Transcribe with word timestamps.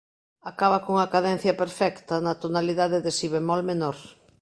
Acaba 0.51 0.81
cunha 0.85 1.11
cadencia 1.13 1.57
perfecta 1.61 2.15
na 2.25 2.33
tonalidade 2.43 2.97
de 3.05 3.11
si 3.17 3.27
bemol 3.35 3.61
menor. 3.71 3.97